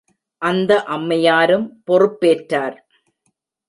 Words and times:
அந்த 0.41 0.71
அம்மையாரும், 0.85 1.67
பொறுப்பேற்றார். 1.91 2.77